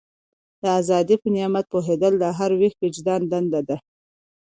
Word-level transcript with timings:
د 0.61 0.63
ازادۍ 0.79 1.15
په 1.21 1.27
نعمت 1.35 1.65
پوهېدل 1.73 2.13
د 2.19 2.23
هر 2.37 2.51
ویښ 2.59 2.75
وجدان 2.83 3.21
دنده 3.31 3.61
ده. 3.67 3.77